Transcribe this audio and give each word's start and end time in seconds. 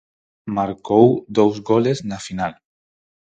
Marcou 0.57 1.05
dous 1.37 1.55
goles 1.69 1.97
na 2.09 2.19
final. 2.27 2.53